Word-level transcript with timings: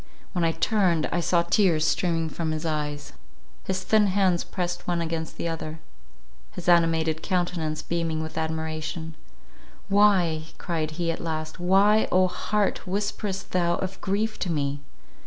When 0.33 0.43
I 0.43 0.53
turned, 0.53 1.07
I 1.11 1.19
saw 1.19 1.43
tears 1.43 1.85
streaming 1.85 2.27
from 2.29 2.49
his 2.53 2.65
eyes; 2.65 3.13
his 3.65 3.83
thin 3.83 4.07
hands 4.07 4.43
pressed 4.43 4.87
one 4.87 4.99
against 4.99 5.37
the 5.37 5.47
other, 5.47 5.79
his 6.53 6.67
animated 6.67 7.21
countenance 7.21 7.83
beaming 7.83 8.23
with 8.23 8.35
admiration; 8.35 9.13
"Why," 9.89 10.45
cried 10.57 10.89
he, 10.97 11.11
at 11.11 11.21
last, 11.21 11.59
"Why, 11.59 12.07
oh 12.11 12.27
heart, 12.27 12.87
whisperest 12.87 13.51
thou 13.51 13.75
of 13.75 14.01
grief 14.01 14.39
to 14.39 14.51
me? 14.51 14.81